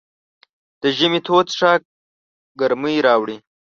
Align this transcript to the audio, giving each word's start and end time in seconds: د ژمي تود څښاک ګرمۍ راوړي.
د 0.81 0.83
ژمي 0.97 1.19
تود 1.25 1.47
څښاک 1.53 1.81
ګرمۍ 2.59 2.97
راوړي. 3.07 3.37